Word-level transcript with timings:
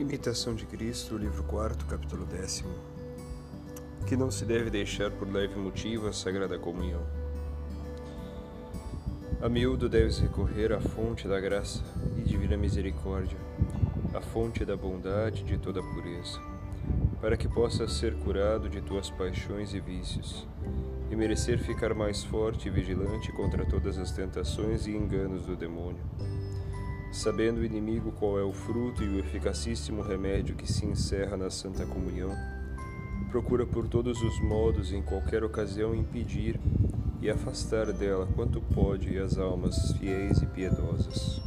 Imitação 0.00 0.54
de 0.54 0.64
Cristo, 0.64 1.18
livro 1.18 1.42
4, 1.42 1.86
capítulo 1.86 2.24
10. 2.24 2.64
Que 4.06 4.16
não 4.16 4.30
se 4.30 4.46
deve 4.46 4.70
deixar 4.70 5.10
por 5.10 5.30
leve 5.30 5.56
motivo 5.56 6.08
a 6.08 6.12
sagrada 6.14 6.58
comunhão. 6.58 7.02
A 9.42 9.48
miúdo 9.50 9.90
deves 9.90 10.18
recorrer 10.18 10.72
à 10.72 10.80
fonte 10.80 11.28
da 11.28 11.38
graça 11.38 11.84
e 12.16 12.22
divina 12.22 12.56
misericórdia, 12.56 13.36
à 14.14 14.22
fonte 14.22 14.64
da 14.64 14.74
bondade 14.74 15.44
de 15.44 15.58
toda 15.58 15.82
pureza, 15.82 16.40
para 17.20 17.36
que 17.36 17.46
possas 17.46 17.92
ser 17.92 18.14
curado 18.20 18.70
de 18.70 18.80
tuas 18.80 19.10
paixões 19.10 19.74
e 19.74 19.80
vícios, 19.80 20.48
e 21.10 21.14
merecer 21.14 21.58
ficar 21.58 21.92
mais 21.92 22.24
forte 22.24 22.68
e 22.68 22.70
vigilante 22.70 23.30
contra 23.32 23.66
todas 23.66 23.98
as 23.98 24.10
tentações 24.12 24.86
e 24.86 24.92
enganos 24.92 25.44
do 25.44 25.54
demônio 25.54 26.02
sabendo 27.12 27.58
o 27.58 27.64
inimigo 27.64 28.12
qual 28.12 28.38
é 28.38 28.42
o 28.42 28.52
fruto 28.52 29.02
e 29.02 29.08
o 29.08 29.18
eficacíssimo 29.18 30.02
remédio 30.02 30.54
que 30.54 30.70
se 30.70 30.86
encerra 30.86 31.36
na 31.36 31.50
Santa 31.50 31.84
Comunhão, 31.84 32.30
procura 33.30 33.66
por 33.66 33.88
todos 33.88 34.22
os 34.22 34.40
modos, 34.40 34.92
em 34.92 35.02
qualquer 35.02 35.44
ocasião, 35.44 35.94
impedir 35.94 36.58
e 37.20 37.28
afastar 37.28 37.92
dela 37.92 38.28
quanto 38.34 38.60
pode 38.60 39.18
as 39.18 39.38
almas 39.38 39.92
fiéis 39.98 40.38
e 40.38 40.46
piedosas. 40.46 41.42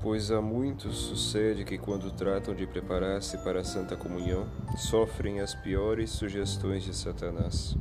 Pois 0.00 0.30
a 0.30 0.40
muitos 0.40 0.96
sucede 0.96 1.64
que, 1.64 1.76
quando 1.76 2.10
tratam 2.10 2.54
de 2.54 2.66
preparar-se 2.66 3.36
para 3.38 3.60
a 3.60 3.64
Santa 3.64 3.96
Comunhão, 3.96 4.46
sofrem 4.76 5.40
as 5.40 5.54
piores 5.54 6.10
sugestões 6.10 6.82
de 6.82 6.96
Satanás. 6.96 7.76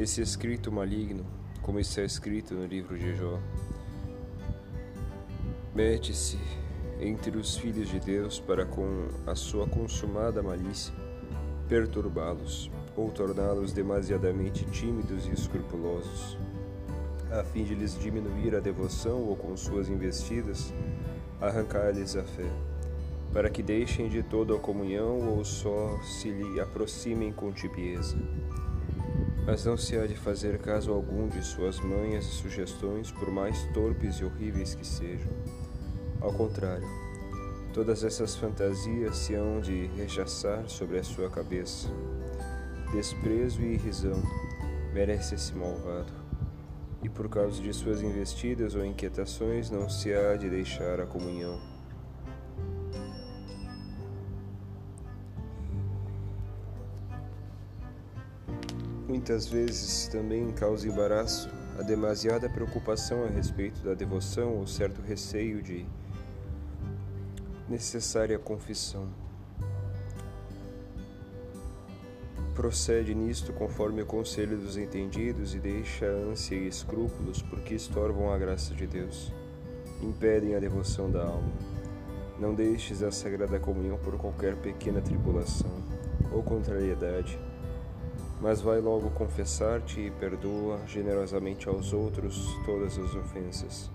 Esse 0.00 0.22
escrito 0.22 0.72
maligno, 0.72 1.26
como 1.60 1.78
está 1.78 2.02
escrito 2.02 2.54
no 2.54 2.64
livro 2.64 2.96
de 2.96 3.14
Jó, 3.14 3.38
mete-se 5.74 6.38
entre 6.98 7.36
os 7.36 7.58
filhos 7.58 7.86
de 7.86 8.00
Deus 8.00 8.40
para 8.40 8.64
com 8.64 9.08
a 9.26 9.34
sua 9.34 9.66
consumada 9.66 10.42
malícia 10.42 10.94
perturbá-los 11.68 12.70
ou 12.96 13.10
torná-los 13.10 13.74
demasiadamente 13.74 14.64
tímidos 14.70 15.26
e 15.26 15.32
escrupulosos, 15.32 16.38
a 17.30 17.44
fim 17.44 17.64
de 17.64 17.74
lhes 17.74 17.94
diminuir 17.98 18.56
a 18.56 18.60
devoção 18.60 19.20
ou 19.28 19.36
com 19.36 19.54
suas 19.54 19.90
investidas 19.90 20.72
arrancar-lhes 21.42 22.16
a 22.16 22.24
fé, 22.24 22.50
para 23.34 23.50
que 23.50 23.62
deixem 23.62 24.08
de 24.08 24.22
toda 24.22 24.56
a 24.56 24.58
comunhão 24.58 25.28
ou 25.28 25.44
só 25.44 26.00
se 26.00 26.30
lhe 26.30 26.58
aproximem 26.58 27.34
com 27.34 27.52
tibieza 27.52 28.16
mas 29.50 29.64
não 29.64 29.76
se 29.76 29.98
há 29.98 30.06
de 30.06 30.14
fazer 30.14 30.60
caso 30.60 30.92
algum 30.92 31.26
de 31.26 31.44
suas 31.44 31.80
manhas 31.80 32.24
e 32.24 32.30
sugestões, 32.30 33.10
por 33.10 33.32
mais 33.32 33.60
torpes 33.74 34.14
e 34.18 34.24
horríveis 34.24 34.76
que 34.76 34.86
sejam. 34.86 35.28
Ao 36.20 36.32
contrário, 36.32 36.86
todas 37.74 38.04
essas 38.04 38.36
fantasias 38.36 39.16
se 39.16 39.34
hão 39.34 39.60
de 39.60 39.86
rechaçar 39.96 40.68
sobre 40.68 41.00
a 41.00 41.02
sua 41.02 41.28
cabeça. 41.28 41.88
Desprezo 42.92 43.60
e 43.60 43.74
irrisão 43.74 44.22
merece 44.94 45.34
esse 45.34 45.52
malvado, 45.52 46.12
e 47.02 47.08
por 47.08 47.28
causa 47.28 47.60
de 47.60 47.74
suas 47.74 48.02
investidas 48.02 48.76
ou 48.76 48.84
inquietações 48.84 49.68
não 49.68 49.88
se 49.90 50.14
há 50.14 50.36
de 50.36 50.48
deixar 50.48 51.00
a 51.00 51.06
comunhão. 51.06 51.79
Muitas 59.10 59.48
vezes 59.48 60.06
também 60.06 60.52
causa 60.52 60.86
embaraço 60.86 61.50
a 61.76 61.82
demasiada 61.82 62.48
preocupação 62.48 63.24
a 63.24 63.26
respeito 63.26 63.80
da 63.80 63.92
devoção 63.92 64.58
ou 64.58 64.68
certo 64.68 65.02
receio 65.02 65.60
de 65.60 65.84
necessária 67.68 68.38
confissão. 68.38 69.08
Procede 72.54 73.12
nisto 73.12 73.52
conforme 73.52 74.00
o 74.02 74.06
conselho 74.06 74.56
dos 74.56 74.76
entendidos 74.76 75.56
e 75.56 75.58
deixa 75.58 76.06
ânsia 76.06 76.54
e 76.54 76.68
escrúpulos 76.68 77.42
porque 77.42 77.74
estorvam 77.74 78.32
a 78.32 78.38
graça 78.38 78.72
de 78.76 78.86
Deus, 78.86 79.32
impedem 80.00 80.54
a 80.54 80.60
devoção 80.60 81.10
da 81.10 81.24
alma. 81.24 81.52
Não 82.38 82.54
deixes 82.54 83.02
a 83.02 83.10
sagrada 83.10 83.58
comunhão 83.58 83.98
por 83.98 84.16
qualquer 84.16 84.54
pequena 84.54 85.00
tribulação 85.00 85.72
ou 86.30 86.44
contrariedade 86.44 87.36
mas 88.40 88.60
vai 88.60 88.80
logo 88.80 89.10
confessar-te 89.10 90.00
e 90.00 90.10
perdoa 90.10 90.80
generosamente 90.86 91.68
aos 91.68 91.92
outros 91.92 92.56
todas 92.64 92.98
as 92.98 93.14
ofensas. 93.14 93.90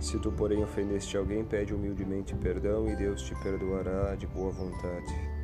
Se 0.00 0.18
tu, 0.18 0.32
porém, 0.32 0.62
ofendeste 0.62 1.16
alguém, 1.16 1.44
pede 1.44 1.74
humildemente 1.74 2.34
perdão 2.34 2.88
e 2.88 2.96
Deus 2.96 3.22
te 3.22 3.34
perdoará 3.42 4.14
de 4.16 4.26
boa 4.26 4.50
vontade. 4.50 5.38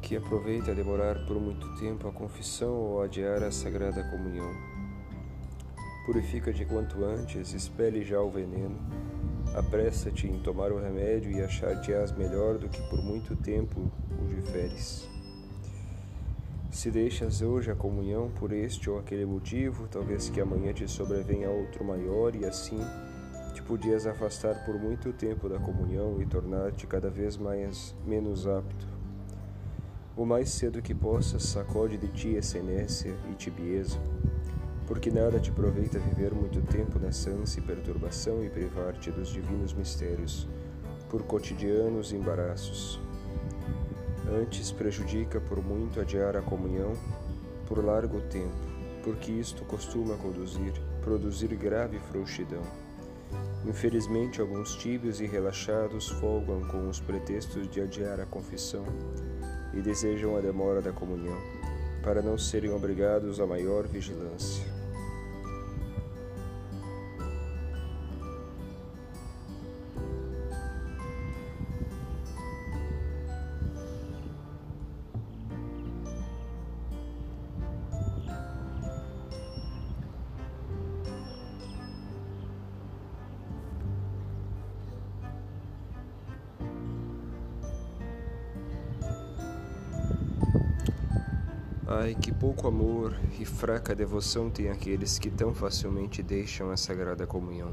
Que 0.00 0.16
aproveita 0.16 0.74
demorar 0.74 1.24
por 1.26 1.40
muito 1.40 1.74
tempo 1.76 2.06
a 2.06 2.12
confissão 2.12 2.74
ou 2.74 3.02
adiar 3.02 3.42
a 3.42 3.50
sagrada 3.50 4.02
comunhão. 4.10 4.52
Purifica-te 6.06 6.64
quanto 6.66 7.02
antes, 7.04 7.54
expele 7.54 8.04
já 8.04 8.20
o 8.20 8.30
veneno 8.30 8.78
Apressa-te 9.54 10.26
em 10.26 10.40
tomar 10.40 10.72
o 10.72 10.80
remédio 10.80 11.30
e 11.30 11.40
achar-te-ás 11.40 12.10
melhor 12.10 12.58
do 12.58 12.68
que 12.68 12.82
por 12.90 13.00
muito 13.00 13.36
tempo 13.36 13.88
o 14.10 14.26
diferes. 14.26 15.08
Se 16.72 16.90
deixas 16.90 17.40
hoje 17.40 17.70
a 17.70 17.74
comunhão 17.76 18.28
por 18.30 18.52
este 18.52 18.90
ou 18.90 18.98
aquele 18.98 19.24
motivo, 19.24 19.86
talvez 19.86 20.28
que 20.28 20.40
amanhã 20.40 20.72
te 20.72 20.88
sobrevenha 20.88 21.48
outro 21.48 21.84
maior 21.84 22.34
e 22.34 22.44
assim 22.44 22.80
te 23.54 23.62
podias 23.62 24.08
afastar 24.08 24.64
por 24.64 24.74
muito 24.74 25.12
tempo 25.12 25.48
da 25.48 25.60
comunhão 25.60 26.20
e 26.20 26.26
tornar-te 26.26 26.84
cada 26.88 27.08
vez 27.08 27.36
mais 27.36 27.94
menos 28.04 28.48
apto. 28.48 28.88
O 30.16 30.26
mais 30.26 30.48
cedo 30.48 30.82
que 30.82 30.92
possas, 30.92 31.44
sacode 31.44 31.96
de 31.96 32.08
ti 32.08 32.36
essa 32.36 32.58
inércia 32.58 33.14
e 33.30 33.34
tibieza 33.36 34.00
porque 34.86 35.10
nada 35.10 35.40
te 35.40 35.50
aproveita 35.50 35.98
viver 35.98 36.34
muito 36.34 36.60
tempo 36.62 36.98
nessa 36.98 37.30
ânsia 37.30 37.60
e 37.60 37.62
perturbação 37.62 38.44
e 38.44 38.50
privar-te 38.50 39.10
dos 39.10 39.28
divinos 39.28 39.72
mistérios 39.72 40.46
por 41.08 41.22
cotidianos 41.22 42.12
embaraços. 42.12 43.00
Antes 44.28 44.72
prejudica 44.72 45.40
por 45.40 45.62
muito 45.62 46.00
adiar 46.00 46.36
a 46.36 46.42
comunhão 46.42 46.92
por 47.66 47.84
largo 47.84 48.20
tempo, 48.22 48.54
porque 49.02 49.30
isto 49.30 49.64
costuma 49.64 50.16
conduzir, 50.16 50.72
produzir 51.02 51.54
grave 51.56 51.98
frouxidão. 52.10 52.62
Infelizmente, 53.66 54.40
alguns 54.40 54.74
tíbios 54.74 55.20
e 55.20 55.26
relaxados 55.26 56.08
folgam 56.08 56.62
com 56.68 56.88
os 56.88 57.00
pretextos 57.00 57.68
de 57.70 57.80
adiar 57.80 58.20
a 58.20 58.26
confissão 58.26 58.84
e 59.72 59.80
desejam 59.80 60.36
a 60.36 60.40
demora 60.40 60.82
da 60.82 60.92
comunhão, 60.92 61.38
para 62.02 62.20
não 62.20 62.36
serem 62.36 62.70
obrigados 62.70 63.40
a 63.40 63.46
maior 63.46 63.86
vigilância. 63.86 64.73
Ai, 91.96 92.16
que 92.16 92.32
pouco 92.32 92.66
amor 92.66 93.14
e 93.38 93.44
fraca 93.44 93.94
devoção 93.94 94.50
têm 94.50 94.68
aqueles 94.68 95.16
que 95.16 95.30
tão 95.30 95.54
facilmente 95.54 96.24
deixam 96.24 96.72
a 96.72 96.76
sagrada 96.76 97.24
comunhão. 97.24 97.70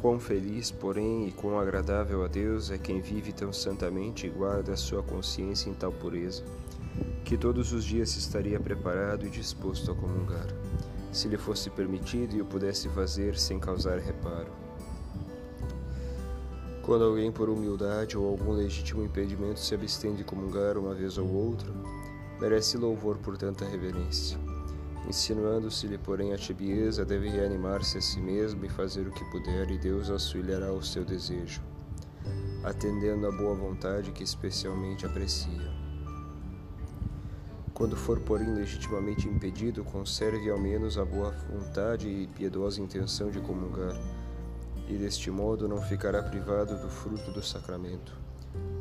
Quão 0.00 0.18
feliz, 0.18 0.70
porém, 0.70 1.28
e 1.28 1.32
quão 1.32 1.58
agradável 1.58 2.24
a 2.24 2.28
Deus 2.28 2.70
é 2.70 2.78
quem 2.78 3.02
vive 3.02 3.30
tão 3.30 3.52
santamente 3.52 4.26
e 4.26 4.30
guarda 4.30 4.72
a 4.72 4.76
sua 4.76 5.02
consciência 5.02 5.68
em 5.68 5.74
tal 5.74 5.92
pureza, 5.92 6.42
que 7.22 7.36
todos 7.36 7.74
os 7.74 7.84
dias 7.84 8.16
estaria 8.16 8.58
preparado 8.58 9.26
e 9.26 9.30
disposto 9.30 9.90
a 9.90 9.94
comungar, 9.94 10.46
se 11.12 11.28
lhe 11.28 11.36
fosse 11.36 11.68
permitido 11.68 12.34
e 12.34 12.40
o 12.40 12.46
pudesse 12.46 12.88
fazer 12.88 13.36
sem 13.36 13.60
causar 13.60 13.98
reparo. 13.98 14.50
Quando 16.82 17.04
alguém, 17.04 17.30
por 17.30 17.50
humildade 17.50 18.16
ou 18.16 18.26
algum 18.26 18.52
legítimo 18.52 19.04
impedimento, 19.04 19.60
se 19.60 19.74
abstém 19.74 20.14
de 20.14 20.24
comungar 20.24 20.78
uma 20.78 20.94
vez 20.94 21.18
ou 21.18 21.30
outra, 21.30 21.70
merece 22.40 22.78
louvor 22.78 23.18
por 23.18 23.36
tanta 23.36 23.64
reverência. 23.66 24.38
Insinuando-se-lhe, 25.06 25.98
porém, 25.98 26.32
a 26.32 26.38
tibieza, 26.38 27.04
deve 27.04 27.28
reanimar-se 27.28 27.98
a 27.98 28.00
si 28.00 28.20
mesmo 28.20 28.64
e 28.64 28.68
fazer 28.68 29.06
o 29.06 29.10
que 29.10 29.24
puder, 29.26 29.70
e 29.70 29.78
Deus 29.78 30.08
auxiliará 30.08 30.72
o 30.72 30.82
seu 30.82 31.04
desejo, 31.04 31.60
atendendo 32.62 33.26
à 33.26 33.32
boa 33.32 33.54
vontade 33.54 34.12
que 34.12 34.22
especialmente 34.22 35.04
aprecia. 35.04 35.70
Quando 37.74 37.96
for, 37.96 38.20
porém, 38.20 38.54
legitimamente 38.54 39.26
impedido, 39.26 39.82
conserve 39.82 40.50
ao 40.50 40.58
menos 40.58 40.98
a 40.98 41.04
boa 41.04 41.30
vontade 41.50 42.08
e 42.08 42.26
piedosa 42.26 42.80
intenção 42.80 43.30
de 43.30 43.40
comungar, 43.40 43.96
e 44.86 44.96
deste 44.96 45.30
modo 45.30 45.66
não 45.66 45.80
ficará 45.80 46.22
privado 46.22 46.76
do 46.76 46.88
fruto 46.88 47.32
do 47.32 47.42
sacramento. 47.42 48.19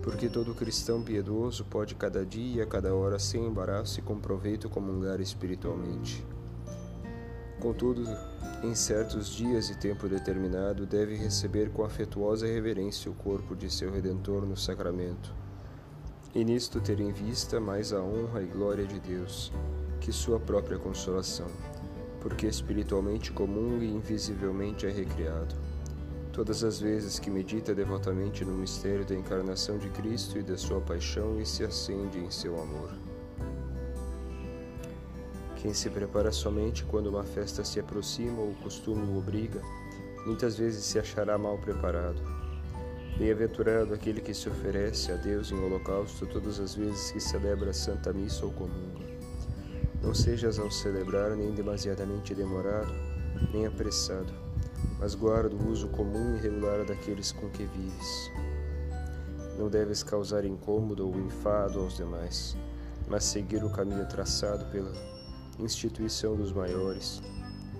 Porque 0.09 0.27
todo 0.27 0.55
cristão 0.55 1.03
piedoso 1.03 1.63
pode 1.63 1.93
cada 1.93 2.25
dia 2.25 2.57
e 2.57 2.61
a 2.63 2.65
cada 2.65 2.95
hora, 2.95 3.19
sem 3.19 3.45
embaraço 3.45 3.99
e 3.99 4.01
com 4.01 4.19
proveito, 4.19 4.67
comungar 4.67 5.21
espiritualmente. 5.21 6.25
Contudo, 7.59 8.03
em 8.63 8.73
certos 8.73 9.29
dias 9.29 9.69
e 9.69 9.77
tempo 9.77 10.09
determinado, 10.09 10.87
deve 10.87 11.13
receber 11.13 11.69
com 11.69 11.85
afetuosa 11.85 12.47
reverência 12.47 13.11
o 13.11 13.13
corpo 13.13 13.55
de 13.55 13.69
seu 13.69 13.91
Redentor 13.91 14.47
no 14.47 14.57
sacramento 14.57 15.31
e 16.33 16.43
nisto 16.43 16.81
ter 16.81 16.99
em 16.99 17.11
vista 17.11 17.59
mais 17.59 17.93
a 17.93 18.01
honra 18.01 18.41
e 18.41 18.47
glória 18.47 18.87
de 18.87 18.99
Deus 18.99 19.51
que 20.01 20.11
sua 20.11 20.39
própria 20.39 20.79
consolação, 20.79 21.51
porque 22.19 22.47
espiritualmente 22.47 23.31
comum 23.31 23.77
e 23.79 23.87
invisivelmente 23.87 24.87
é 24.87 24.89
recriado. 24.89 25.53
Todas 26.39 26.63
as 26.63 26.79
vezes 26.79 27.19
que 27.19 27.29
medita 27.29 27.75
devotamente 27.75 28.45
no 28.45 28.53
mistério 28.53 29.03
da 29.03 29.13
encarnação 29.13 29.77
de 29.77 29.89
Cristo 29.89 30.37
e 30.37 30.41
da 30.41 30.57
sua 30.57 30.79
paixão 30.79 31.37
e 31.37 31.45
se 31.45 31.65
acende 31.65 32.17
em 32.17 32.31
seu 32.31 32.57
amor. 32.61 32.93
Quem 35.57 35.73
se 35.73 35.89
prepara 35.89 36.31
somente 36.31 36.85
quando 36.85 37.07
uma 37.07 37.25
festa 37.25 37.65
se 37.65 37.77
aproxima 37.77 38.39
ou 38.39 38.51
o 38.51 38.55
costume 38.55 39.05
o 39.11 39.17
obriga, 39.17 39.61
muitas 40.25 40.57
vezes 40.57 40.85
se 40.85 40.97
achará 40.97 41.37
mal 41.37 41.57
preparado 41.57 42.21
Bem-aventurado 43.17 43.93
aquele 43.93 44.21
que 44.21 44.33
se 44.33 44.47
oferece 44.47 45.11
a 45.11 45.17
Deus 45.17 45.51
em 45.51 45.61
holocausto 45.61 46.25
todas 46.25 46.57
as 46.61 46.73
vezes 46.73 47.11
que 47.11 47.19
celebra 47.19 47.71
a 47.71 47.73
Santa 47.73 48.13
Missa 48.13 48.45
ou 48.45 48.53
comunga. 48.53 49.05
Não 50.01 50.13
sejas 50.13 50.57
ao 50.57 50.71
celebrar 50.71 51.35
nem 51.35 51.51
demasiadamente 51.51 52.33
demorado, 52.33 52.93
nem 53.51 53.65
apressado, 53.65 54.48
mas 54.99 55.15
guarda 55.15 55.55
o 55.55 55.69
uso 55.69 55.87
comum 55.89 56.35
e 56.35 56.41
regular 56.41 56.85
daqueles 56.85 57.31
com 57.31 57.49
que 57.49 57.65
vives. 57.65 58.31
Não 59.57 59.69
deves 59.69 60.03
causar 60.03 60.45
incômodo 60.45 61.07
ou 61.07 61.15
enfado 61.19 61.79
aos 61.79 61.97
demais, 61.97 62.55
mas 63.07 63.23
seguir 63.23 63.63
o 63.63 63.69
caminho 63.69 64.07
traçado 64.07 64.65
pela 64.67 64.93
instituição 65.59 66.35
dos 66.35 66.53
maiores 66.53 67.21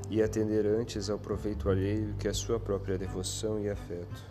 e 0.10 0.22
atender 0.22 0.66
antes 0.66 1.10
ao 1.10 1.20
proveito 1.20 1.70
alheio 1.70 2.16
que 2.20 2.28
a 2.28 2.34
sua 2.34 2.60
própria 2.60 2.98
devoção 2.98 3.60
e 3.60 3.70
afeto. 3.70 4.26